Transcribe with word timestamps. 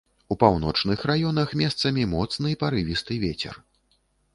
У 0.35 0.37
паўночных 0.43 1.03
раёнах 1.11 1.53
месцамі 1.63 2.09
моцны 2.17 2.59
парывісты 2.67 3.23
вецер. 3.27 3.67